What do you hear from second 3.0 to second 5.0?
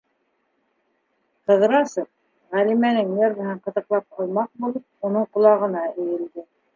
нервыһын ҡытыҡлап алмаҡ булып,